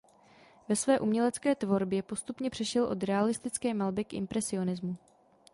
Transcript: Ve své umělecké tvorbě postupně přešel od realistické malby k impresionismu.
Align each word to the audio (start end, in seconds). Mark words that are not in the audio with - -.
Ve 0.69 0.75
své 0.75 0.99
umělecké 0.99 1.55
tvorbě 1.55 2.03
postupně 2.03 2.49
přešel 2.49 2.83
od 2.85 3.03
realistické 3.03 3.73
malby 3.73 4.03
k 4.03 4.13
impresionismu. 4.13 4.97